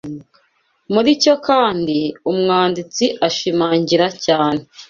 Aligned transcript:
Muri 0.93 1.09
cyo 1.23 1.35
kandi, 1.47 1.97
umwanditsi 2.31 3.05
ashimangira 3.27 4.07
cyane 4.25 4.61